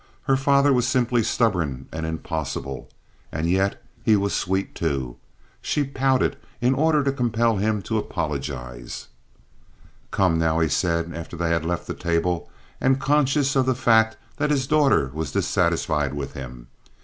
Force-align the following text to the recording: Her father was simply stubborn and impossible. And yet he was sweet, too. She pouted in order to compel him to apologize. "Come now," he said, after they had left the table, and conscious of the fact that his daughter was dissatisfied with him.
Her 0.23 0.35
father 0.35 0.73
was 0.73 0.87
simply 0.87 1.21
stubborn 1.21 1.87
and 1.91 2.07
impossible. 2.07 2.89
And 3.31 3.47
yet 3.47 3.83
he 4.03 4.15
was 4.15 4.33
sweet, 4.33 4.73
too. 4.73 5.17
She 5.61 5.83
pouted 5.83 6.37
in 6.59 6.73
order 6.73 7.03
to 7.03 7.11
compel 7.11 7.57
him 7.57 7.83
to 7.83 7.99
apologize. 7.99 9.09
"Come 10.09 10.39
now," 10.39 10.59
he 10.59 10.69
said, 10.69 11.13
after 11.13 11.37
they 11.37 11.51
had 11.51 11.65
left 11.67 11.85
the 11.85 11.93
table, 11.93 12.49
and 12.81 12.99
conscious 12.99 13.55
of 13.55 13.67
the 13.67 13.75
fact 13.75 14.17
that 14.37 14.49
his 14.49 14.65
daughter 14.65 15.11
was 15.13 15.33
dissatisfied 15.33 16.15
with 16.15 16.33
him. 16.33 16.65